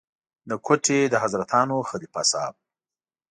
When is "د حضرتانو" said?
1.09-1.77